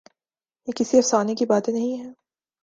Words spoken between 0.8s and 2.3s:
افسانے کی باتیں نہیں ہیں۔